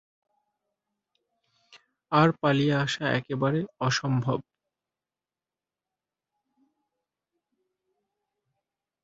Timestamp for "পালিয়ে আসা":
2.41-3.05